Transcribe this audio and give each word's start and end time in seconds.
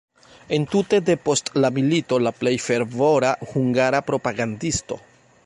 Entute 0.55 0.99
depost 1.09 1.51
la 1.65 1.71
milito 1.75 2.19
la 2.29 2.33
plej 2.39 2.55
fervora 2.69 3.35
hungara 3.53 4.03
propagandisto. 4.11 5.01